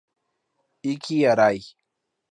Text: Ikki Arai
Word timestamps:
Ikki 0.93 1.19
Arai 1.31 1.61